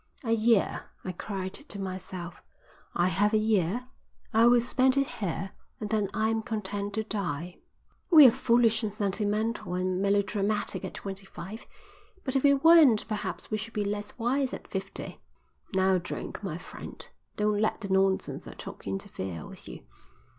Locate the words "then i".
5.91-6.29